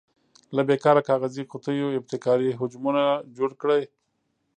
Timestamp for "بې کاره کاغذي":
0.67-1.43